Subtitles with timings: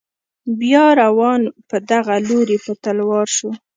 [0.59, 3.49] بیا روان په دغه لوري په تلوار شو.